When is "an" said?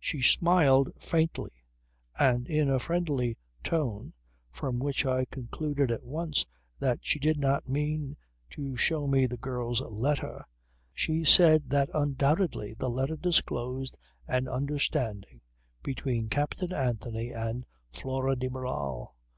14.26-14.48